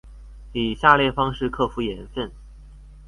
[0.53, 2.31] 以下列方式克服鹽分